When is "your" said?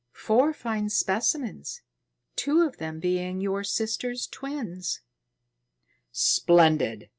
3.39-3.63